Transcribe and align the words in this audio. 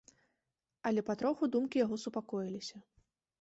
Але 0.89 1.03
патроху 1.09 1.49
думкі 1.57 1.83
яго 1.85 1.95
супакоіліся. 2.05 2.77